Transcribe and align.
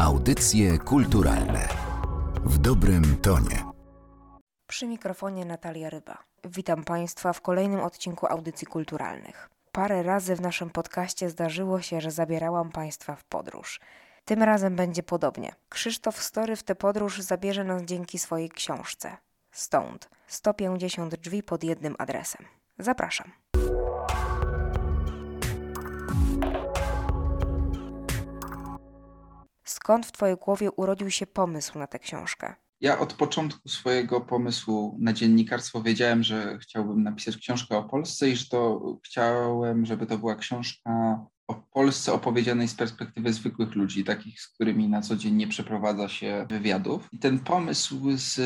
Audycje 0.00 0.78
kulturalne 0.78 1.68
w 2.44 2.58
dobrym 2.58 3.16
tonie. 3.16 3.64
Przy 4.66 4.86
mikrofonie 4.86 5.44
Natalia 5.44 5.90
Ryba. 5.90 6.18
Witam 6.44 6.84
Państwa 6.84 7.32
w 7.32 7.40
kolejnym 7.40 7.80
odcinku 7.80 8.26
audycji 8.26 8.66
kulturalnych. 8.66 9.50
Parę 9.72 10.02
razy 10.02 10.36
w 10.36 10.40
naszym 10.40 10.70
podcaście 10.70 11.30
zdarzyło 11.30 11.80
się, 11.80 12.00
że 12.00 12.10
zabierałam 12.10 12.70
Państwa 12.70 13.16
w 13.16 13.24
podróż. 13.24 13.80
Tym 14.24 14.42
razem 14.42 14.76
będzie 14.76 15.02
podobnie. 15.02 15.54
Krzysztof 15.68 16.22
Story 16.22 16.56
w 16.56 16.62
tę 16.62 16.74
podróż 16.74 17.20
zabierze 17.20 17.64
nas 17.64 17.82
dzięki 17.82 18.18
swojej 18.18 18.50
książce. 18.50 19.16
Stąd 19.52 20.08
150 20.26 21.14
drzwi 21.14 21.42
pod 21.42 21.64
jednym 21.64 21.94
adresem. 21.98 22.46
Zapraszam. 22.78 23.32
Skąd 29.70 30.06
w 30.06 30.12
Twojej 30.12 30.36
głowie 30.36 30.70
urodził 30.70 31.10
się 31.10 31.26
pomysł 31.26 31.78
na 31.78 31.86
tę 31.86 31.98
książkę? 31.98 32.54
Ja 32.80 32.98
od 32.98 33.12
początku 33.12 33.68
swojego 33.68 34.20
pomysłu 34.20 34.96
na 35.00 35.12
dziennikarstwo 35.12 35.82
wiedziałem, 35.82 36.22
że 36.22 36.58
chciałbym 36.58 37.02
napisać 37.02 37.36
książkę 37.36 37.76
o 37.76 37.82
Polsce 37.82 38.30
i 38.30 38.36
że 38.36 38.46
to 38.46 38.80
chciałem, 39.04 39.86
żeby 39.86 40.06
to 40.06 40.18
była 40.18 40.34
książka 40.34 40.90
o 41.48 41.54
Polsce 41.54 42.12
opowiedzianej 42.12 42.68
z 42.68 42.74
perspektywy 42.74 43.32
zwykłych 43.32 43.74
ludzi, 43.74 44.04
takich, 44.04 44.40
z 44.40 44.48
którymi 44.48 44.88
na 44.88 45.02
co 45.02 45.16
dzień 45.16 45.34
nie 45.34 45.48
przeprowadza 45.48 46.08
się 46.08 46.46
wywiadów. 46.48 47.08
I 47.12 47.18
ten 47.18 47.38
pomysł 47.38 48.00
z 48.14 48.36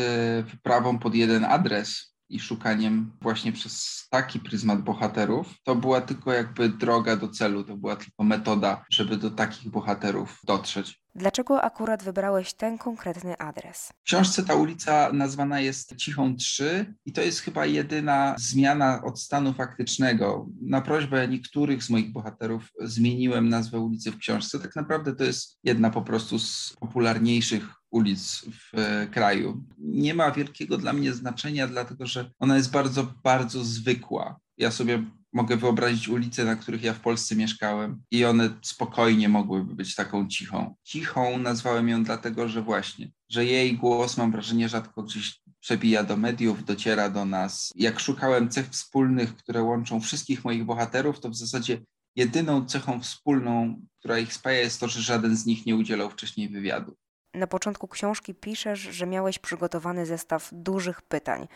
wyprawą 0.46 0.98
pod 0.98 1.14
jeden 1.14 1.44
adres 1.44 2.14
i 2.28 2.41
szukaniem 2.41 3.12
właśnie 3.20 3.52
przez 3.52 4.06
taki 4.10 4.41
pryzmat 4.41 4.82
bohaterów, 4.82 5.54
to 5.62 5.74
była 5.74 6.00
tylko 6.00 6.32
jakby 6.32 6.68
droga 6.68 7.16
do 7.16 7.28
celu, 7.28 7.64
to 7.64 7.77
była 7.77 7.96
tylko 7.96 8.24
metoda, 8.24 8.84
żeby 8.91 9.16
do 9.16 9.30
takich 9.30 9.70
bohaterów 9.70 10.41
dotrzeć. 10.44 11.03
Dlaczego 11.16 11.62
akurat 11.62 12.02
wybrałeś 12.02 12.54
ten 12.54 12.78
konkretny 12.78 13.38
adres? 13.38 13.92
W 14.00 14.02
książce 14.02 14.42
ta 14.42 14.55
ulica 14.55 15.12
nazwana 15.12 15.61
jest 15.61 15.97
Cichą 15.97 16.36
3 16.36 16.94
i 17.06 17.12
to 17.12 17.20
jest 17.20 17.41
chyba 17.41 17.66
jedyna 17.66 18.34
zmiana 18.38 19.02
od 19.05 19.20
stanu 19.20 19.53
faktycznego. 19.53 20.48
Na 20.62 20.80
prośbę 20.80 21.28
niektórych 21.28 21.83
z 21.83 21.91
moich 21.91 22.12
bohaterów 22.12 22.72
zmieniłem 22.80 23.48
nazwę 23.48 23.78
ulicy 23.78 24.11
w 24.11 24.19
książce. 24.19 24.61
Tak 24.61 24.77
naprawdę 24.77 25.16
to 25.16 25.25
jest 25.25 25.58
jedna 25.64 25.91
po 25.91 26.03
prostu 26.03 26.38
z 26.38 26.77
popularniejszych 26.80 27.69
ulic 27.91 28.44
w 28.48 29.06
kraju. 29.10 29.64
Nie 29.78 30.14
ma 30.14 30.31
wielkiego 30.31 30.78
dla 30.78 30.92
mnie 30.92 31.12
znaczenia, 31.12 31.66
dlatego 31.66 32.06
że 32.06 32.31
ona 32.38 32.56
jest 32.56 32.70
bardzo, 32.70 33.14
bardzo 33.25 33.64
zwykła. 33.64 34.41
Ja 34.56 34.70
sobie 34.70 35.05
mogę 35.34 35.56
wyobrazić 35.56 36.08
ulice, 36.08 36.44
na 36.44 36.56
których 36.56 36.82
ja 36.82 36.94
w 36.94 37.00
Polsce 37.00 37.36
mieszkałem 37.36 38.02
i 38.10 38.24
one 38.24 38.50
spokojnie 38.62 39.28
mogłyby 39.28 39.74
być 39.74 39.94
taką 39.94 40.28
cichą. 40.28 40.74
Cichą 40.82 41.38
nazwałem 41.38 41.88
ją 41.88 42.04
dlatego, 42.04 42.48
że 42.48 42.62
właśnie, 42.62 43.12
że 43.28 43.44
jej 43.44 43.76
głos 43.76 44.16
mam 44.16 44.32
wrażenie 44.32 44.68
rzadko 44.68 45.02
gdzieś 45.02 45.41
przebija 45.60 46.04
do 46.04 46.16
mediów, 46.16 46.64
dociera 46.64 47.08
do 47.08 47.24
nas. 47.24 47.72
Jak 47.76 48.00
szukałem 48.00 48.48
cech 48.48 48.68
wspólnych, 48.68 49.36
które 49.36 49.62
łączą 49.62 50.00
wszystkich 50.00 50.44
moich 50.44 50.64
bohaterów, 50.64 51.20
to 51.20 51.30
w 51.30 51.36
zasadzie 51.36 51.80
jedyną 52.16 52.66
cechą 52.66 53.00
wspólną, 53.00 53.80
która 53.98 54.19
ich 54.19 54.32
spaja 54.32 54.60
jest 54.60 54.80
to, 54.80 54.88
że 54.88 55.00
żaden 55.00 55.36
z 55.36 55.46
nich 55.46 55.66
nie 55.66 55.76
udzielał 55.76 56.10
wcześniej 56.10 56.48
wywiadu. 56.48 56.96
Na 57.34 57.46
początku 57.46 57.88
książki 57.88 58.34
piszesz, 58.34 58.80
że 58.80 59.06
miałeś 59.06 59.38
przygotowany 59.38 60.06
zestaw 60.06 60.48
dużych 60.52 61.02
pytań. 61.02 61.48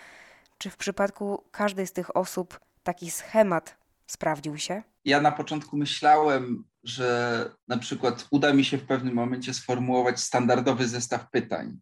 Czy 0.58 0.70
w 0.70 0.76
przypadku 0.76 1.44
każdej 1.50 1.86
z 1.86 1.92
tych 1.92 2.16
osób 2.16 2.60
taki 2.88 3.10
schemat 3.10 3.76
sprawdził 4.06 4.58
się? 4.58 4.82
Ja 5.04 5.20
na 5.20 5.32
początku 5.32 5.76
myślałem, 5.76 6.64
że 6.84 7.50
na 7.68 7.78
przykład 7.78 8.26
uda 8.30 8.52
mi 8.52 8.64
się 8.64 8.78
w 8.78 8.86
pewnym 8.86 9.14
momencie 9.14 9.54
sformułować 9.54 10.20
standardowy 10.20 10.88
zestaw 10.88 11.30
pytań. 11.30 11.78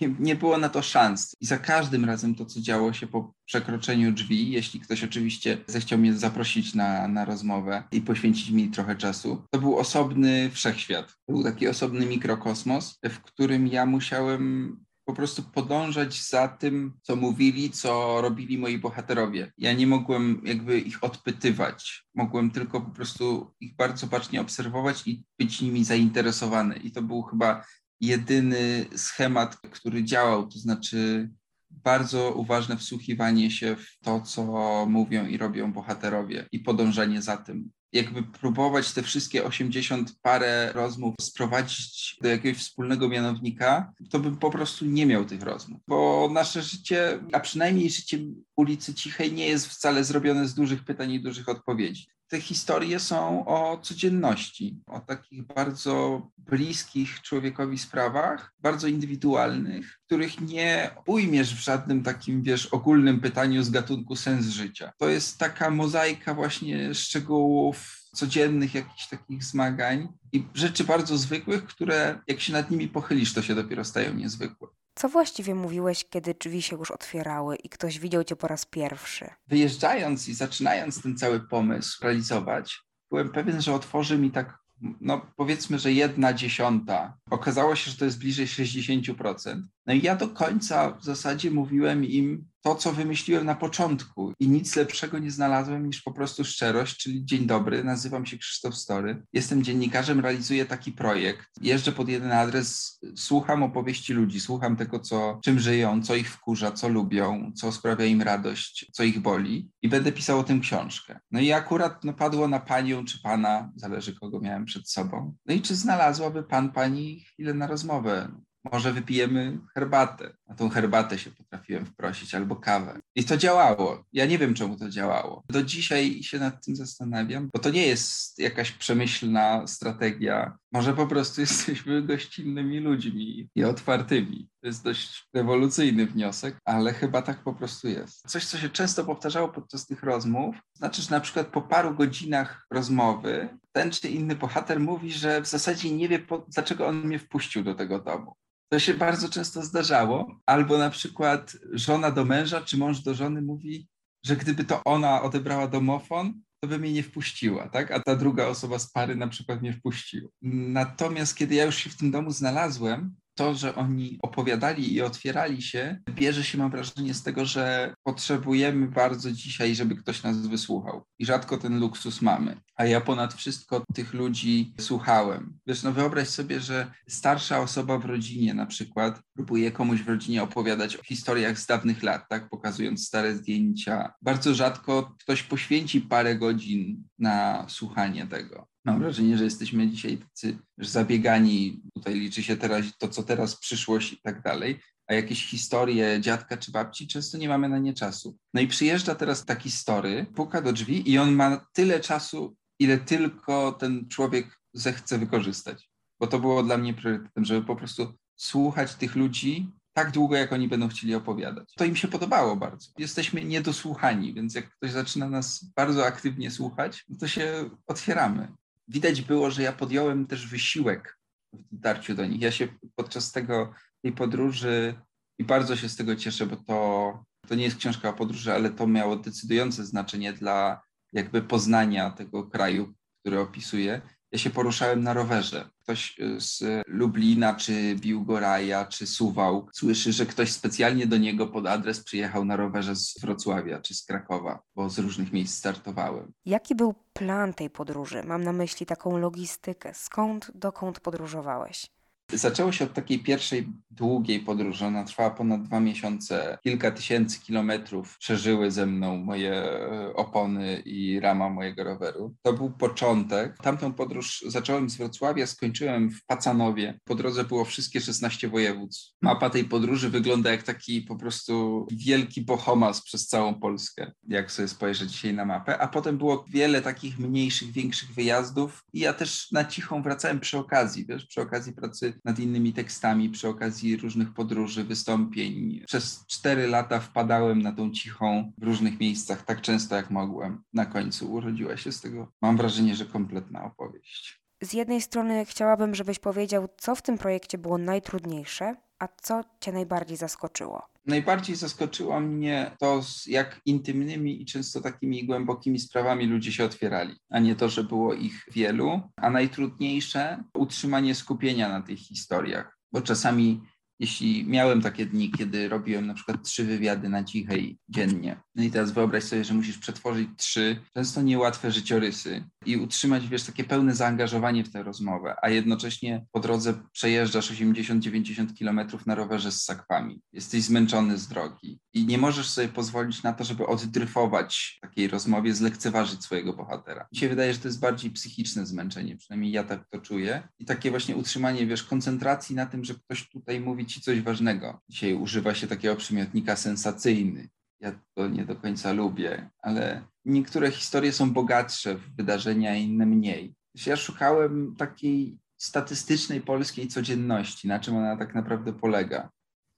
Nie, 0.00 0.14
nie, 0.20 0.36
było 0.36 0.58
na 0.58 0.68
to 0.68 0.82
szans. 0.82 1.36
I 1.40 1.46
za 1.46 1.58
każdym 1.58 2.04
razem 2.04 2.34
to, 2.34 2.46
co 2.46 2.60
działo 2.60 2.92
się 2.92 3.06
po 3.06 3.34
przekroczeniu 3.44 4.12
drzwi, 4.12 4.50
jeśli 4.50 4.80
ktoś 4.80 5.04
oczywiście 5.04 5.58
zechciał 5.66 5.98
mnie 5.98 6.14
zaprosić 6.14 6.74
na, 6.74 7.08
na 7.08 7.24
rozmowę 7.24 7.82
i 7.92 8.00
poświęcić 8.00 8.50
mi 8.50 8.68
trochę 8.68 8.96
czasu, 8.96 9.42
to 9.50 9.60
był 9.60 9.78
osobny 9.78 10.50
wszechświat. 10.50 11.14
Był 11.28 11.42
taki 11.42 11.68
osobny 11.68 12.06
mikrokosmos, 12.06 12.98
w 13.04 13.20
którym 13.20 13.66
ja 13.66 13.86
musiałem 13.86 14.76
po 15.08 15.14
prostu 15.14 15.42
podążać 15.42 16.22
za 16.22 16.48
tym, 16.48 16.92
co 17.02 17.16
mówili, 17.16 17.70
co 17.70 18.20
robili 18.20 18.58
moi 18.58 18.78
bohaterowie. 18.78 19.52
Ja 19.58 19.72
nie 19.72 19.86
mogłem 19.86 20.42
jakby 20.44 20.80
ich 20.80 21.04
odpytywać. 21.04 22.04
Mogłem 22.14 22.50
tylko 22.50 22.80
po 22.80 22.90
prostu 22.90 23.54
ich 23.60 23.76
bardzo 23.76 24.06
bacznie 24.06 24.40
obserwować 24.40 25.02
i 25.06 25.24
być 25.38 25.60
nimi 25.60 25.84
zainteresowany. 25.84 26.76
I 26.76 26.90
to 26.90 27.02
był 27.02 27.22
chyba 27.22 27.64
jedyny 28.00 28.86
schemat, 28.96 29.56
który 29.56 30.04
działał, 30.04 30.46
to 30.46 30.58
znaczy 30.58 31.30
bardzo 31.70 32.32
uważne 32.32 32.76
wsłuchiwanie 32.76 33.50
się 33.50 33.76
w 33.76 34.04
to, 34.04 34.20
co 34.20 34.86
mówią 34.86 35.26
i 35.26 35.38
robią 35.38 35.72
bohaterowie 35.72 36.48
i 36.52 36.60
podążanie 36.60 37.22
za 37.22 37.36
tym 37.36 37.70
jakby 37.92 38.22
próbować 38.22 38.92
te 38.92 39.02
wszystkie 39.02 39.44
80 39.44 40.18
parę 40.22 40.72
rozmów 40.74 41.14
sprowadzić 41.20 42.16
do 42.22 42.28
jakiegoś 42.28 42.62
wspólnego 42.62 43.08
mianownika, 43.08 43.92
to 44.10 44.18
bym 44.18 44.36
po 44.36 44.50
prostu 44.50 44.84
nie 44.84 45.06
miał 45.06 45.24
tych 45.24 45.42
rozmów. 45.42 45.80
Bo 45.88 46.30
nasze 46.32 46.62
życie, 46.62 47.20
a 47.32 47.40
przynajmniej 47.40 47.90
życie 47.90 48.18
ulicy 48.56 48.94
Cichej 48.94 49.32
nie 49.32 49.48
jest 49.48 49.66
wcale 49.66 50.04
zrobione 50.04 50.48
z 50.48 50.54
dużych 50.54 50.84
pytań 50.84 51.12
i 51.12 51.22
dużych 51.22 51.48
odpowiedzi. 51.48 52.06
Te 52.28 52.40
historie 52.40 53.00
są 53.00 53.46
o 53.46 53.78
codzienności, 53.78 54.80
o 54.86 55.00
takich 55.00 55.42
bardzo 55.42 56.22
bliskich 56.38 57.22
człowiekowi 57.22 57.78
sprawach, 57.78 58.54
bardzo 58.60 58.86
indywidualnych, 58.86 59.98
których 60.06 60.40
nie 60.40 60.90
ujmiesz 61.06 61.54
w 61.54 61.64
żadnym 61.64 62.02
takim, 62.02 62.42
wiesz, 62.42 62.66
ogólnym 62.66 63.20
pytaniu 63.20 63.62
z 63.62 63.70
gatunku 63.70 64.16
sens 64.16 64.46
życia. 64.46 64.92
To 64.98 65.08
jest 65.08 65.38
taka 65.38 65.70
mozaika 65.70 66.34
właśnie 66.34 66.94
szczegółów, 66.94 67.98
codziennych 68.14 68.74
jakichś 68.74 69.06
takich 69.08 69.44
zmagań 69.44 70.08
i 70.32 70.44
rzeczy 70.54 70.84
bardzo 70.84 71.18
zwykłych, 71.18 71.64
które 71.64 72.20
jak 72.26 72.40
się 72.40 72.52
nad 72.52 72.70
nimi 72.70 72.88
pochylisz, 72.88 73.34
to 73.34 73.42
się 73.42 73.54
dopiero 73.54 73.84
stają 73.84 74.14
niezwykłe. 74.14 74.68
Co 74.98 75.08
właściwie 75.08 75.54
mówiłeś, 75.54 76.04
kiedy 76.10 76.34
drzwi 76.34 76.62
się 76.62 76.76
już 76.76 76.90
otwierały 76.90 77.56
i 77.56 77.68
ktoś 77.68 77.98
widział 77.98 78.24
cię 78.24 78.36
po 78.36 78.48
raz 78.48 78.66
pierwszy? 78.66 79.30
Wyjeżdżając 79.48 80.28
i 80.28 80.34
zaczynając 80.34 81.02
ten 81.02 81.16
cały 81.16 81.40
pomysł 81.40 82.04
realizować, 82.04 82.80
byłem 83.10 83.32
pewien, 83.32 83.62
że 83.62 83.74
otworzy 83.74 84.18
mi 84.18 84.30
tak, 84.30 84.58
no 85.00 85.26
powiedzmy, 85.36 85.78
że 85.78 85.92
jedna 85.92 86.32
dziesiąta. 86.32 87.16
Okazało 87.30 87.76
się, 87.76 87.90
że 87.90 87.96
to 87.96 88.04
jest 88.04 88.18
bliżej 88.18 88.46
60%. 88.46 89.62
No 89.86 89.94
i 89.94 90.02
ja 90.02 90.16
do 90.16 90.28
końca 90.28 90.90
w 90.90 91.04
zasadzie 91.04 91.50
mówiłem 91.50 92.04
im 92.04 92.47
to, 92.62 92.74
co 92.74 92.92
wymyśliłem 92.92 93.46
na 93.46 93.54
początku 93.54 94.32
i 94.40 94.48
nic 94.48 94.76
lepszego 94.76 95.18
nie 95.18 95.30
znalazłem 95.30 95.86
niż 95.86 96.02
po 96.02 96.12
prostu 96.12 96.44
szczerość, 96.44 96.96
czyli 96.96 97.24
dzień 97.24 97.46
dobry, 97.46 97.84
nazywam 97.84 98.26
się 98.26 98.38
Krzysztof 98.38 98.74
Story, 98.74 99.22
jestem 99.32 99.64
dziennikarzem, 99.64 100.20
realizuję 100.20 100.66
taki 100.66 100.92
projekt, 100.92 101.48
jeżdżę 101.60 101.92
pod 101.92 102.08
jeden 102.08 102.32
adres, 102.32 102.98
słucham 103.16 103.62
opowieści 103.62 104.12
ludzi, 104.12 104.40
słucham 104.40 104.76
tego, 104.76 105.00
co, 105.00 105.40
czym 105.44 105.58
żyją, 105.58 106.02
co 106.02 106.14
ich 106.14 106.30
wkurza, 106.30 106.72
co 106.72 106.88
lubią, 106.88 107.52
co 107.54 107.72
sprawia 107.72 108.04
im 108.04 108.22
radość, 108.22 108.90
co 108.92 109.02
ich 109.02 109.20
boli 109.20 109.70
i 109.82 109.88
będę 109.88 110.12
pisał 110.12 110.38
o 110.38 110.44
tym 110.44 110.60
książkę. 110.60 111.20
No 111.30 111.40
i 111.40 111.52
akurat 111.52 112.04
no, 112.04 112.12
padło 112.12 112.48
na 112.48 112.60
panią 112.60 113.04
czy 113.04 113.22
pana, 113.22 113.72
zależy 113.76 114.14
kogo 114.14 114.40
miałem 114.40 114.64
przed 114.64 114.90
sobą. 114.90 115.34
No 115.46 115.54
i 115.54 115.62
czy 115.62 115.76
znalazłaby 115.76 116.42
pan, 116.42 116.72
pani 116.72 117.20
chwilę 117.20 117.54
na 117.54 117.66
rozmowę? 117.66 118.28
Może 118.72 118.92
wypijemy 118.92 119.58
herbatę. 119.74 120.32
Na 120.48 120.54
tą 120.54 120.68
herbatę 120.68 121.18
się 121.18 121.30
potrafiłem 121.30 121.86
wprosić, 121.86 122.34
albo 122.34 122.56
kawę. 122.56 122.98
I 123.14 123.24
to 123.24 123.36
działało. 123.36 124.04
Ja 124.12 124.26
nie 124.26 124.38
wiem, 124.38 124.54
czemu 124.54 124.76
to 124.76 124.90
działało. 124.90 125.44
Do 125.48 125.62
dzisiaj 125.62 126.22
się 126.22 126.38
nad 126.38 126.64
tym 126.64 126.76
zastanawiam, 126.76 127.50
bo 127.52 127.58
to 127.58 127.70
nie 127.70 127.86
jest 127.86 128.38
jakaś 128.38 128.72
przemyślna 128.72 129.66
strategia. 129.66 130.58
Może 130.72 130.94
po 130.94 131.06
prostu 131.06 131.40
jesteśmy 131.48 132.02
gościnnymi 132.02 132.80
ludźmi 132.80 133.48
i 133.54 133.64
otwartymi. 133.64 134.48
To 134.60 134.66
jest 134.66 134.84
dość 134.84 135.28
rewolucyjny 135.34 136.06
wniosek, 136.06 136.56
ale 136.64 136.92
chyba 136.92 137.22
tak 137.22 137.44
po 137.44 137.54
prostu 137.54 137.88
jest. 137.88 138.26
Coś, 138.26 138.44
co 138.44 138.58
się 138.58 138.68
często 138.68 139.04
powtarzało 139.04 139.48
podczas 139.48 139.86
tych 139.86 140.02
rozmów, 140.02 140.56
znaczy, 140.74 141.02
że 141.02 141.10
na 141.10 141.20
przykład 141.20 141.46
po 141.46 141.62
paru 141.62 141.94
godzinach 141.94 142.66
rozmowy 142.70 143.48
ten 143.72 143.90
czy 143.90 144.08
inny 144.08 144.36
bohater 144.36 144.80
mówi, 144.80 145.12
że 145.12 145.40
w 145.40 145.46
zasadzie 145.46 145.90
nie 145.90 146.08
wie, 146.08 146.18
po, 146.18 146.38
dlaczego 146.48 146.86
on 146.86 147.00
mnie 147.00 147.18
wpuścił 147.18 147.64
do 147.64 147.74
tego 147.74 147.98
domu. 147.98 148.34
To 148.68 148.78
się 148.78 148.94
bardzo 148.94 149.28
często 149.28 149.62
zdarzało. 149.62 150.40
Albo 150.46 150.78
na 150.78 150.90
przykład 150.90 151.56
żona 151.72 152.10
do 152.10 152.24
męża, 152.24 152.60
czy 152.60 152.76
mąż 152.76 153.00
do 153.00 153.14
żony 153.14 153.42
mówi, 153.42 153.88
że 154.26 154.36
gdyby 154.36 154.64
to 154.64 154.84
ona 154.84 155.22
odebrała 155.22 155.68
domofon, 155.68 156.42
to 156.60 156.68
by 156.68 156.78
mnie 156.78 156.92
nie 156.92 157.02
wpuściła, 157.02 157.68
tak? 157.68 157.90
A 157.90 158.00
ta 158.00 158.16
druga 158.16 158.46
osoba 158.46 158.78
z 158.78 158.92
pary 158.92 159.16
na 159.16 159.28
przykład 159.28 159.60
mnie 159.60 159.72
wpuściła. 159.72 160.28
Natomiast 160.42 161.36
kiedy 161.36 161.54
ja 161.54 161.64
już 161.64 161.76
się 161.76 161.90
w 161.90 161.96
tym 161.96 162.10
domu 162.10 162.30
znalazłem, 162.30 163.16
to, 163.38 163.54
że 163.54 163.74
oni 163.74 164.18
opowiadali 164.22 164.94
i 164.94 165.02
otwierali 165.02 165.62
się, 165.62 165.98
bierze 166.10 166.44
się, 166.44 166.58
mam 166.58 166.70
wrażenie, 166.70 167.14
z 167.14 167.22
tego, 167.22 167.46
że 167.46 167.94
potrzebujemy 168.08 168.88
bardzo 168.88 169.32
dzisiaj, 169.32 169.74
żeby 169.74 169.96
ktoś 169.96 170.22
nas 170.22 170.46
wysłuchał. 170.46 171.04
I 171.18 171.26
rzadko 171.26 171.58
ten 171.58 171.80
luksus 171.80 172.22
mamy. 172.22 172.60
A 172.76 172.84
ja 172.84 173.00
ponad 173.00 173.34
wszystko 173.34 173.84
tych 173.94 174.14
ludzi 174.14 174.74
słuchałem. 174.80 175.58
Wiesz, 175.66 175.82
no 175.82 175.92
wyobraź 175.92 176.28
sobie, 176.28 176.60
że 176.60 176.92
starsza 177.08 177.60
osoba 177.60 177.98
w 177.98 178.04
rodzinie 178.04 178.54
na 178.54 178.66
przykład 178.66 179.20
próbuje 179.34 179.72
komuś 179.72 180.02
w 180.02 180.08
rodzinie 180.08 180.42
opowiadać 180.42 180.96
o 180.96 181.02
historiach 181.02 181.58
z 181.58 181.66
dawnych 181.66 182.02
lat, 182.02 182.28
tak, 182.28 182.48
pokazując 182.48 183.06
stare 183.06 183.34
zdjęcia. 183.34 184.12
Bardzo 184.22 184.54
rzadko 184.54 185.14
ktoś 185.20 185.42
poświęci 185.42 186.00
parę 186.00 186.36
godzin 186.36 187.04
na 187.18 187.66
słuchanie 187.68 188.26
tego. 188.26 188.66
Mam 188.84 188.98
wrażenie, 188.98 189.38
że 189.38 189.44
jesteśmy 189.44 189.88
dzisiaj 189.88 190.18
tacy 190.18 190.58
zabiegani, 190.78 191.82
tutaj 191.94 192.14
liczy 192.14 192.42
się 192.42 192.56
teraz 192.56 192.84
to, 192.98 193.08
co 193.08 193.22
teraz, 193.22 193.56
przyszłość 193.56 194.12
i 194.12 194.20
tak 194.22 194.42
dalej, 194.42 194.80
a 195.08 195.14
jakieś 195.14 195.46
historie 195.46 196.20
dziadka 196.20 196.56
czy 196.56 196.72
babci 196.72 197.06
często 197.06 197.38
nie 197.38 197.48
mamy 197.48 197.68
na 197.68 197.78
nie 197.78 197.94
czasu. 197.94 198.36
No 198.54 198.60
i 198.60 198.66
przyjeżdża 198.66 199.14
teraz 199.14 199.44
taki 199.44 199.70
story, 199.70 200.26
puka 200.34 200.62
do 200.62 200.72
drzwi 200.72 201.10
i 201.10 201.18
on 201.18 201.32
ma 201.32 201.66
tyle 201.72 202.00
czasu, 202.00 202.56
ile 202.78 202.98
tylko 202.98 203.72
ten 203.72 204.08
człowiek 204.08 204.60
zechce 204.72 205.18
wykorzystać. 205.18 205.90
Bo 206.20 206.26
to 206.26 206.38
było 206.38 206.62
dla 206.62 206.78
mnie 206.78 206.94
priorytetem, 206.94 207.44
żeby 207.44 207.66
po 207.66 207.76
prostu 207.76 208.14
słuchać 208.36 208.94
tych 208.94 209.16
ludzi 209.16 209.72
tak 209.92 210.10
długo, 210.10 210.36
jak 210.36 210.52
oni 210.52 210.68
będą 210.68 210.88
chcieli 210.88 211.14
opowiadać. 211.14 211.74
To 211.76 211.84
im 211.84 211.96
się 211.96 212.08
podobało 212.08 212.56
bardzo. 212.56 212.90
Jesteśmy 212.98 213.44
niedosłuchani, 213.44 214.34
więc 214.34 214.54
jak 214.54 214.70
ktoś 214.70 214.90
zaczyna 214.90 215.28
nas 215.28 215.64
bardzo 215.76 216.06
aktywnie 216.06 216.50
słuchać, 216.50 217.04
no 217.08 217.16
to 217.18 217.28
się 217.28 217.70
otwieramy 217.86 218.48
widać 218.88 219.22
było, 219.22 219.50
że 219.50 219.62
ja 219.62 219.72
podjąłem 219.72 220.26
też 220.26 220.46
wysiłek 220.46 221.18
w 221.52 221.76
dotarciu 221.76 222.14
do 222.14 222.26
nich. 222.26 222.40
Ja 222.40 222.50
się 222.50 222.68
podczas 222.96 223.32
tego, 223.32 223.74
tej 224.02 224.12
podróży 224.12 224.94
i 225.38 225.44
bardzo 225.44 225.76
się 225.76 225.88
z 225.88 225.96
tego 225.96 226.16
cieszę, 226.16 226.46
bo 226.46 226.56
to, 226.56 227.24
to 227.48 227.54
nie 227.54 227.64
jest 227.64 227.76
książka 227.76 228.08
o 228.08 228.12
podróży, 228.12 228.54
ale 228.54 228.70
to 228.70 228.86
miało 228.86 229.16
decydujące 229.16 229.84
znaczenie 229.84 230.32
dla 230.32 230.82
jakby 231.12 231.42
poznania 231.42 232.10
tego 232.10 232.46
kraju, 232.46 232.94
który 233.20 233.40
opisuję 233.40 234.00
ja 234.32 234.38
się 234.38 234.50
poruszałem 234.50 235.02
na 235.02 235.12
rowerze. 235.12 235.70
Ktoś 235.82 236.18
y, 236.20 236.40
z 236.40 236.64
Lublina, 236.86 237.54
czy 237.54 237.94
Biłgoraja, 237.94 238.86
czy 238.86 239.06
Suwał 239.06 239.68
słyszy, 239.72 240.12
że 240.12 240.26
ktoś 240.26 240.52
specjalnie 240.52 241.06
do 241.06 241.16
niego 241.16 241.46
pod 241.46 241.66
adres 241.66 242.04
przyjechał 242.04 242.44
na 242.44 242.56
rowerze 242.56 242.96
z 242.96 243.20
Wrocławia 243.20 243.80
czy 243.80 243.94
z 243.94 244.04
Krakowa, 244.04 244.62
bo 244.74 244.90
z 244.90 244.98
różnych 244.98 245.32
miejsc 245.32 245.58
startowałem. 245.58 246.32
Jaki 246.44 246.74
był 246.74 246.94
plan 247.12 247.54
tej 247.54 247.70
podróży? 247.70 248.22
Mam 248.26 248.44
na 248.44 248.52
myśli 248.52 248.86
taką 248.86 249.18
logistykę. 249.18 249.94
Skąd, 249.94 250.50
dokąd 250.54 251.00
podróżowałeś? 251.00 251.97
Zaczęło 252.32 252.72
się 252.72 252.84
od 252.84 252.92
takiej 252.92 253.18
pierwszej 253.18 253.68
długiej 253.90 254.40
podróży. 254.40 254.86
Ona 254.86 255.04
trwała 255.04 255.30
ponad 255.30 255.62
dwa 255.62 255.80
miesiące. 255.80 256.58
Kilka 256.62 256.90
tysięcy 256.90 257.40
kilometrów 257.40 258.18
przeżyły 258.18 258.70
ze 258.70 258.86
mną 258.86 259.16
moje 259.16 259.52
e, 259.52 260.12
opony 260.14 260.82
i 260.84 261.20
rama 261.20 261.48
mojego 261.50 261.84
roweru. 261.84 262.34
To 262.42 262.52
był 262.52 262.70
początek. 262.70 263.56
Tamtą 263.62 263.92
podróż 263.92 264.44
zacząłem 264.46 264.90
z 264.90 264.96
Wrocławia, 264.96 265.46
skończyłem 265.46 266.10
w 266.10 266.26
Pacanowie. 266.26 267.00
Po 267.04 267.14
drodze 267.14 267.44
było 267.44 267.64
wszystkie 267.64 268.00
16 268.00 268.48
województw. 268.48 269.12
Mapa 269.22 269.50
tej 269.50 269.64
podróży 269.64 270.10
wygląda 270.10 270.50
jak 270.50 270.62
taki 270.62 271.02
po 271.02 271.16
prostu 271.16 271.86
wielki 271.92 272.42
bohomas 272.42 273.02
przez 273.02 273.26
całą 273.26 273.54
Polskę, 273.54 274.12
jak 274.28 274.52
sobie 274.52 274.68
spojrzeć 274.68 275.10
dzisiaj 275.10 275.34
na 275.34 275.44
mapę. 275.44 275.78
A 275.78 275.88
potem 275.88 276.18
było 276.18 276.44
wiele 276.48 276.82
takich 276.82 277.18
mniejszych, 277.18 277.72
większych 277.72 278.14
wyjazdów 278.14 278.84
i 278.92 279.00
ja 279.00 279.12
też 279.12 279.52
na 279.52 279.64
cichą 279.64 280.02
wracałem 280.02 280.40
przy 280.40 280.58
okazji, 280.58 281.06
wiesz, 281.06 281.26
przy 281.26 281.40
okazji 281.40 281.72
pracy 281.72 282.17
nad 282.24 282.38
innymi 282.38 282.72
tekstami 282.72 283.30
przy 283.30 283.48
okazji 283.48 283.96
różnych 283.96 284.34
podróży, 284.34 284.84
wystąpień. 284.84 285.84
Przez 285.86 286.26
cztery 286.26 286.66
lata 286.66 287.00
wpadałem 287.00 287.62
na 287.62 287.72
tą 287.72 287.90
cichą 287.90 288.52
w 288.58 288.62
różnych 288.62 289.00
miejscach 289.00 289.44
tak 289.44 289.60
często 289.60 289.96
jak 289.96 290.10
mogłem. 290.10 290.62
Na 290.72 290.86
końcu 290.86 291.32
urodziła 291.32 291.76
się 291.76 291.92
z 291.92 292.00
tego, 292.00 292.32
mam 292.42 292.56
wrażenie, 292.56 292.94
że 292.94 293.04
kompletna 293.04 293.64
opowieść. 293.64 294.40
Z 294.62 294.72
jednej 294.72 295.00
strony 295.00 295.44
chciałabym, 295.44 295.94
żebyś 295.94 296.18
powiedział, 296.18 296.68
co 296.76 296.94
w 296.94 297.02
tym 297.02 297.18
projekcie 297.18 297.58
było 297.58 297.78
najtrudniejsze, 297.78 298.74
a 298.98 299.08
co 299.22 299.40
Cię 299.60 299.72
najbardziej 299.72 300.16
zaskoczyło? 300.16 300.82
Najbardziej 301.08 301.56
zaskoczyło 301.56 302.20
mnie 302.20 302.76
to, 302.80 303.02
jak 303.26 303.60
intymnymi 303.66 304.42
i 304.42 304.46
często 304.46 304.80
takimi 304.80 305.26
głębokimi 305.26 305.78
sprawami 305.78 306.26
ludzie 306.26 306.52
się 306.52 306.64
otwierali, 306.64 307.16
a 307.30 307.38
nie 307.38 307.54
to, 307.54 307.68
że 307.68 307.84
było 307.84 308.14
ich 308.14 308.44
wielu. 308.52 309.00
A 309.16 309.30
najtrudniejsze 309.30 310.44
utrzymanie 310.54 311.14
skupienia 311.14 311.68
na 311.68 311.82
tych 311.82 311.98
historiach, 311.98 312.78
bo 312.92 313.02
czasami 313.02 313.60
jeśli 314.00 314.44
miałem 314.46 314.82
takie 314.82 315.06
dni, 315.06 315.30
kiedy 315.30 315.68
robiłem 315.68 316.06
na 316.06 316.14
przykład 316.14 316.44
trzy 316.44 316.64
wywiady 316.64 317.08
na 317.08 317.24
cichej 317.24 317.78
dziennie, 317.88 318.40
no 318.54 318.62
i 318.62 318.70
teraz 318.70 318.92
wyobraź 318.92 319.24
sobie, 319.24 319.44
że 319.44 319.54
musisz 319.54 319.78
przetworzyć 319.78 320.28
trzy 320.36 320.80
często 320.94 321.22
niełatwe 321.22 321.70
życiorysy 321.70 322.44
i 322.68 322.76
utrzymać, 322.76 323.28
wiesz, 323.28 323.42
takie 323.42 323.64
pełne 323.64 323.94
zaangażowanie 323.94 324.64
w 324.64 324.72
tę 324.72 324.82
rozmowę, 324.82 325.36
a 325.42 325.48
jednocześnie 325.48 326.26
po 326.32 326.40
drodze 326.40 326.74
przejeżdżasz 326.92 327.52
80-90 327.52 328.54
kilometrów 328.54 329.06
na 329.06 329.14
rowerze 329.14 329.52
z 329.52 329.64
sakwami. 329.64 330.20
Jesteś 330.32 330.62
zmęczony 330.62 331.18
z 331.18 331.28
drogi 331.28 331.80
i 331.94 332.06
nie 332.06 332.18
możesz 332.18 332.48
sobie 332.48 332.68
pozwolić 332.68 333.22
na 333.22 333.32
to, 333.32 333.44
żeby 333.44 333.66
oddryfować 333.66 334.78
takiej 334.82 335.08
rozmowie, 335.08 335.54
zlekceważyć 335.54 336.24
swojego 336.24 336.52
bohatera. 336.52 337.06
Mi 337.12 337.18
się 337.18 337.28
wydaje, 337.28 337.52
że 337.52 337.58
to 337.58 337.68
jest 337.68 337.80
bardziej 337.80 338.10
psychiczne 338.10 338.66
zmęczenie, 338.66 339.16
przynajmniej 339.16 339.52
ja 339.52 339.64
tak 339.64 339.88
to 339.90 340.00
czuję 340.00 340.48
i 340.58 340.64
takie 340.64 340.90
właśnie 340.90 341.16
utrzymanie, 341.16 341.66
wiesz, 341.66 341.82
koncentracji 341.82 342.56
na 342.56 342.66
tym, 342.66 342.84
że 342.84 342.94
ktoś 342.94 343.28
tutaj 343.28 343.60
mówi 343.60 343.86
ci 343.86 344.00
coś 344.00 344.20
ważnego. 344.20 344.80
Dzisiaj 344.88 345.14
używa 345.14 345.54
się 345.54 345.66
takiego 345.66 345.96
przymiotnika 345.96 346.56
sensacyjny. 346.56 347.48
Ja 347.80 347.92
to 348.14 348.28
nie 348.28 348.44
do 348.44 348.56
końca 348.56 348.92
lubię, 348.92 349.50
ale 349.62 350.04
niektóre 350.24 350.70
historie 350.70 351.12
są 351.12 351.32
bogatsze 351.32 351.94
w 351.94 352.16
wydarzenia, 352.16 352.76
inne 352.76 353.06
mniej. 353.06 353.54
Ja 353.86 353.96
szukałem 353.96 354.74
takiej 354.76 355.38
statystycznej 355.56 356.40
polskiej 356.40 356.88
codzienności, 356.88 357.68
na 357.68 357.80
czym 357.80 357.96
ona 357.96 358.16
tak 358.16 358.34
naprawdę 358.34 358.72
polega. 358.72 359.30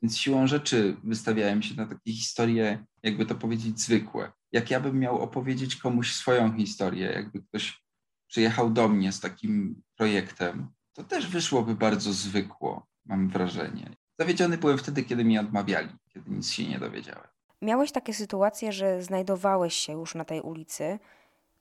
Więc 0.02 0.18
siłą 0.18 0.46
rzeczy 0.46 0.96
wystawiałem 1.04 1.62
się 1.62 1.74
na 1.74 1.86
takie 1.86 2.12
historie, 2.12 2.84
jakby 3.02 3.26
to 3.26 3.34
powiedzieć, 3.34 3.80
zwykłe. 3.80 4.32
Jak 4.52 4.70
ja 4.70 4.80
bym 4.80 4.98
miał 4.98 5.18
opowiedzieć 5.18 5.76
komuś 5.76 6.12
swoją 6.12 6.56
historię, 6.56 7.06
jakby 7.12 7.42
ktoś 7.42 7.82
przyjechał 8.26 8.70
do 8.70 8.88
mnie 8.88 9.12
z 9.12 9.20
takim 9.20 9.82
projektem, 9.96 10.68
to 10.92 11.04
też 11.04 11.26
wyszłoby 11.26 11.74
bardzo 11.74 12.12
zwykło, 12.12 12.86
mam 13.06 13.28
wrażenie. 13.28 13.96
Zawiedziony 14.18 14.58
byłem 14.58 14.78
wtedy, 14.78 15.02
kiedy 15.02 15.24
mi 15.24 15.38
odmawiali, 15.38 15.88
kiedy 16.08 16.30
nic 16.30 16.50
się 16.50 16.68
nie 16.68 16.78
dowiedziałem. 16.78 17.28
Miałeś 17.62 17.92
takie 17.92 18.14
sytuacje, 18.14 18.72
że 18.72 19.02
znajdowałeś 19.02 19.74
się 19.74 19.92
już 19.92 20.14
na 20.14 20.24
tej 20.24 20.40
ulicy 20.40 20.98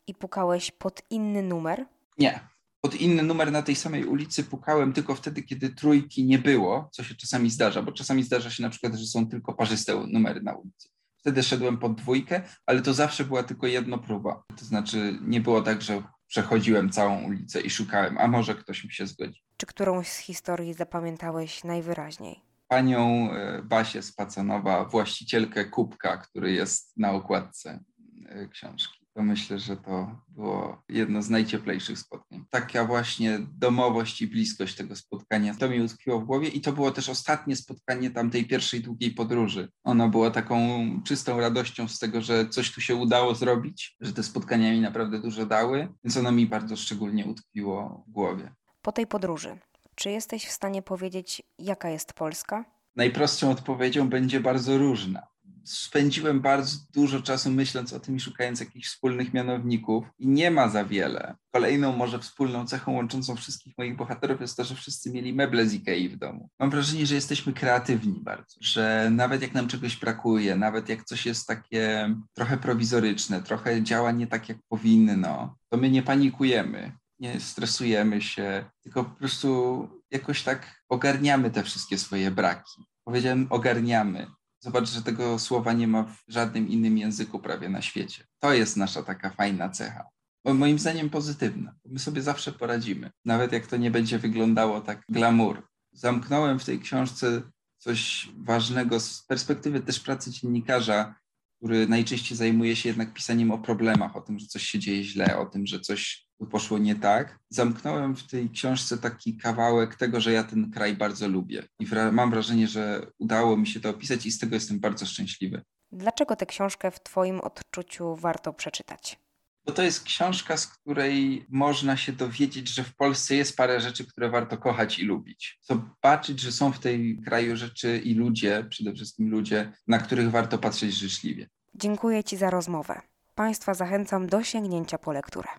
i 0.07 0.15
pukałeś 0.15 0.71
pod 0.71 1.01
inny 1.09 1.43
numer? 1.43 1.85
Nie. 2.17 2.39
Pod 2.81 2.95
inny 2.95 3.23
numer 3.23 3.51
na 3.51 3.61
tej 3.61 3.75
samej 3.75 4.05
ulicy 4.05 4.43
pukałem 4.43 4.93
tylko 4.93 5.15
wtedy, 5.15 5.43
kiedy 5.43 5.69
trójki 5.69 6.25
nie 6.25 6.39
było, 6.39 6.89
co 6.91 7.03
się 7.03 7.15
czasami 7.15 7.49
zdarza, 7.49 7.81
bo 7.81 7.91
czasami 7.91 8.23
zdarza 8.23 8.49
się 8.49 8.63
na 8.63 8.69
przykład, 8.69 8.93
że 8.95 9.05
są 9.05 9.27
tylko 9.29 9.53
parzyste 9.53 9.95
numery 10.07 10.41
na 10.41 10.53
ulicy. 10.53 10.89
Wtedy 11.17 11.43
szedłem 11.43 11.77
pod 11.77 11.95
dwójkę, 11.95 12.41
ale 12.65 12.81
to 12.81 12.93
zawsze 12.93 13.25
była 13.25 13.43
tylko 13.43 13.67
jedna 13.67 13.97
próba. 13.97 14.43
To 14.59 14.65
znaczy 14.65 15.19
nie 15.21 15.41
było 15.41 15.61
tak, 15.61 15.81
że 15.81 16.03
przechodziłem 16.27 16.89
całą 16.89 17.23
ulicę 17.23 17.61
i 17.61 17.69
szukałem, 17.69 18.17
a 18.17 18.27
może 18.27 18.55
ktoś 18.55 18.83
mi 18.83 18.91
się 18.91 19.07
zgodzi. 19.07 19.43
Czy 19.57 19.65
którąś 19.65 20.07
z 20.07 20.17
historii 20.17 20.73
zapamiętałeś 20.73 21.63
najwyraźniej? 21.63 22.48
Panią 22.69 23.31
e, 23.31 23.61
Basię 23.63 24.01
Spacanowa, 24.01 24.85
właścicielkę 24.85 25.65
kubka, 25.65 26.17
który 26.17 26.51
jest 26.51 26.97
na 26.97 27.11
okładce 27.11 27.83
e, 28.25 28.47
książki. 28.47 28.99
To 29.13 29.23
myślę, 29.23 29.59
że 29.59 29.77
to 29.77 30.21
było 30.27 30.83
jedno 30.89 31.21
z 31.21 31.29
najcieplejszych 31.29 31.99
spotkań. 31.99 32.45
Taka 32.49 32.85
właśnie 32.85 33.39
domowość 33.57 34.21
i 34.21 34.27
bliskość 34.27 34.75
tego 34.75 34.95
spotkania, 34.95 35.55
to 35.55 35.69
mi 35.69 35.81
utkwiło 35.81 36.19
w 36.19 36.25
głowie 36.25 36.47
i 36.47 36.61
to 36.61 36.71
było 36.71 36.91
też 36.91 37.09
ostatnie 37.09 37.55
spotkanie 37.55 38.11
tamtej 38.11 38.45
pierwszej 38.45 38.81
długiej 38.81 39.11
podróży. 39.11 39.69
Ono 39.83 40.09
było 40.09 40.31
taką 40.31 40.59
czystą 41.03 41.39
radością 41.39 41.87
z 41.87 41.99
tego, 41.99 42.21
że 42.21 42.49
coś 42.49 42.71
tu 42.71 42.81
się 42.81 42.95
udało 42.95 43.35
zrobić, 43.35 43.97
że 44.01 44.13
te 44.13 44.23
spotkania 44.23 44.71
mi 44.71 44.81
naprawdę 44.81 45.19
dużo 45.19 45.45
dały, 45.45 45.87
więc 46.03 46.17
ono 46.17 46.31
mi 46.31 46.45
bardzo 46.45 46.75
szczególnie 46.75 47.25
utkwiło 47.25 48.03
w 48.07 48.11
głowie. 48.11 48.51
Po 48.81 48.91
tej 48.91 49.07
podróży, 49.07 49.59
czy 49.99 50.11
jesteś 50.11 50.45
w 50.45 50.51
stanie 50.51 50.81
powiedzieć, 50.81 51.43
jaka 51.57 51.89
jest 51.89 52.13
Polska? 52.13 52.65
Najprostszą 52.95 53.51
odpowiedzią 53.51 54.09
będzie 54.09 54.39
bardzo 54.39 54.77
różna 54.77 55.27
spędziłem 55.69 56.41
bardzo 56.41 56.77
dużo 56.93 57.21
czasu 57.21 57.51
myśląc 57.51 57.93
o 57.93 57.99
tym 57.99 58.15
i 58.15 58.19
szukając 58.19 58.59
jakichś 58.59 58.87
wspólnych 58.87 59.33
mianowników 59.33 60.05
i 60.19 60.27
nie 60.27 60.51
ma 60.51 60.69
za 60.69 60.85
wiele. 60.85 61.35
Kolejną 61.51 61.97
może 61.97 62.19
wspólną 62.19 62.67
cechą 62.67 62.91
łączącą 62.91 63.35
wszystkich 63.35 63.77
moich 63.77 63.95
bohaterów 63.95 64.41
jest 64.41 64.57
to, 64.57 64.63
że 64.63 64.75
wszyscy 64.75 65.11
mieli 65.11 65.33
meble 65.33 65.65
z 65.65 65.73
Ikei 65.73 66.09
w 66.09 66.17
domu. 66.17 66.49
Mam 66.59 66.69
wrażenie, 66.69 67.05
że 67.05 67.15
jesteśmy 67.15 67.53
kreatywni 67.53 68.19
bardzo, 68.21 68.57
że 68.61 69.09
nawet 69.11 69.41
jak 69.41 69.53
nam 69.53 69.67
czegoś 69.67 69.97
brakuje, 69.97 70.55
nawet 70.55 70.89
jak 70.89 71.03
coś 71.03 71.25
jest 71.25 71.47
takie 71.47 72.15
trochę 72.33 72.57
prowizoryczne, 72.57 73.43
trochę 73.43 73.83
działa 73.83 74.11
nie 74.11 74.27
tak 74.27 74.49
jak 74.49 74.57
powinno, 74.69 75.55
to 75.69 75.77
my 75.77 75.89
nie 75.89 76.03
panikujemy, 76.03 76.91
nie 77.19 77.39
stresujemy 77.39 78.21
się, 78.21 78.65
tylko 78.83 79.03
po 79.03 79.15
prostu 79.15 79.89
jakoś 80.11 80.43
tak 80.43 80.83
ogarniamy 80.89 81.51
te 81.51 81.63
wszystkie 81.63 81.97
swoje 81.97 82.31
braki. 82.31 82.85
Powiedziałem 83.03 83.47
ogarniamy. 83.49 84.27
Zobacz, 84.59 84.89
że 84.89 85.01
tego 85.01 85.39
słowa 85.39 85.73
nie 85.73 85.87
ma 85.87 86.03
w 86.03 86.23
żadnym 86.27 86.67
innym 86.67 86.97
języku 86.97 87.39
prawie 87.39 87.69
na 87.69 87.81
świecie. 87.81 88.23
To 88.39 88.53
jest 88.53 88.77
nasza 88.77 89.03
taka 89.03 89.29
fajna 89.29 89.69
cecha. 89.69 90.03
Moim 90.45 90.79
zdaniem 90.79 91.09
pozytywna. 91.09 91.75
My 91.85 91.99
sobie 91.99 92.21
zawsze 92.21 92.51
poradzimy, 92.51 93.11
nawet 93.25 93.51
jak 93.51 93.67
to 93.67 93.77
nie 93.77 93.91
będzie 93.91 94.19
wyglądało 94.19 94.81
tak 94.81 95.01
glamour. 95.09 95.67
Zamknąłem 95.91 96.59
w 96.59 96.65
tej 96.65 96.79
książce 96.79 97.41
coś 97.77 98.29
ważnego 98.37 98.99
z 98.99 99.23
perspektywy 99.23 99.79
też 99.79 99.99
pracy 99.99 100.31
dziennikarza, 100.31 101.15
który 101.57 101.87
najczęściej 101.87 102.37
zajmuje 102.37 102.75
się 102.75 102.89
jednak 102.89 103.13
pisaniem 103.13 103.51
o 103.51 103.57
problemach, 103.57 104.15
o 104.15 104.21
tym, 104.21 104.39
że 104.39 104.47
coś 104.47 104.63
się 104.63 104.79
dzieje 104.79 105.03
źle, 105.03 105.37
o 105.37 105.45
tym, 105.45 105.67
że 105.67 105.79
coś 105.79 106.28
poszło 106.45 106.77
nie 106.77 106.95
tak. 106.95 107.39
Zamknąłem 107.49 108.15
w 108.15 108.27
tej 108.27 108.49
książce 108.49 108.97
taki 108.97 109.37
kawałek 109.37 109.95
tego, 109.95 110.21
że 110.21 110.31
ja 110.31 110.43
ten 110.43 110.71
kraj 110.71 110.95
bardzo 110.95 111.27
lubię. 111.27 111.63
I 111.79 111.87
mam 112.11 112.31
wrażenie, 112.31 112.67
że 112.67 113.07
udało 113.17 113.57
mi 113.57 113.67
się 113.67 113.79
to 113.79 113.89
opisać 113.89 114.25
i 114.25 114.31
z 114.31 114.39
tego 114.39 114.55
jestem 114.55 114.79
bardzo 114.79 115.05
szczęśliwy. 115.05 115.61
Dlaczego 115.91 116.35
tę 116.35 116.45
książkę 116.45 116.91
w 116.91 117.03
Twoim 117.03 117.39
odczuciu 117.39 118.15
warto 118.15 118.53
przeczytać? 118.53 119.19
Bo 119.65 119.71
to 119.71 119.83
jest 119.83 120.03
książka, 120.03 120.57
z 120.57 120.67
której 120.67 121.45
można 121.49 121.97
się 121.97 122.13
dowiedzieć, 122.13 122.69
że 122.69 122.83
w 122.83 122.95
Polsce 122.95 123.35
jest 123.35 123.57
parę 123.57 123.81
rzeczy, 123.81 124.07
które 124.07 124.29
warto 124.29 124.57
kochać 124.57 124.99
i 124.99 125.03
lubić. 125.03 125.59
Zobaczyć, 125.61 126.39
że 126.39 126.51
są 126.51 126.71
w 126.71 126.79
tej 126.79 127.21
kraju 127.25 127.55
rzeczy 127.55 127.97
i 127.97 128.13
ludzie, 128.13 128.65
przede 128.69 128.93
wszystkim 128.93 129.29
ludzie, 129.29 129.73
na 129.87 129.99
których 129.99 130.31
warto 130.31 130.57
patrzeć 130.57 130.93
życzliwie. 130.93 131.47
Dziękuję 131.75 132.23
Ci 132.23 132.37
za 132.37 132.49
rozmowę. 132.49 133.01
Państwa 133.35 133.73
zachęcam 133.73 134.27
do 134.27 134.43
sięgnięcia 134.43 134.97
po 134.97 135.11
lekturę. 135.11 135.49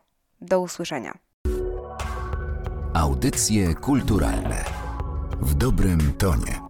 Do 0.40 0.60
usłyszenia. 0.60 1.18
Audycje 2.94 3.74
kulturalne 3.74 4.64
w 5.40 5.54
dobrym 5.54 6.12
tonie. 6.18 6.69